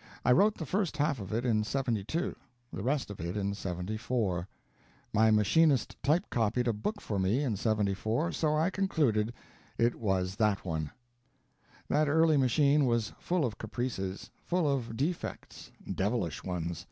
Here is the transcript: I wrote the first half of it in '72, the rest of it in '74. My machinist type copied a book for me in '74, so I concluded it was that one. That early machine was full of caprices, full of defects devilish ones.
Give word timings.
I 0.24 0.32
wrote 0.32 0.56
the 0.56 0.66
first 0.66 0.96
half 0.96 1.20
of 1.20 1.32
it 1.32 1.44
in 1.46 1.62
'72, 1.62 2.34
the 2.72 2.82
rest 2.82 3.12
of 3.12 3.20
it 3.20 3.36
in 3.36 3.54
'74. 3.54 4.48
My 5.14 5.30
machinist 5.30 5.96
type 6.02 6.24
copied 6.30 6.66
a 6.66 6.72
book 6.72 7.00
for 7.00 7.20
me 7.20 7.44
in 7.44 7.54
'74, 7.56 8.32
so 8.32 8.56
I 8.56 8.70
concluded 8.70 9.32
it 9.78 9.94
was 9.94 10.34
that 10.34 10.64
one. 10.64 10.90
That 11.86 12.08
early 12.08 12.36
machine 12.36 12.86
was 12.86 13.12
full 13.20 13.44
of 13.44 13.56
caprices, 13.58 14.32
full 14.44 14.68
of 14.68 14.96
defects 14.96 15.70
devilish 15.94 16.42
ones. 16.42 16.88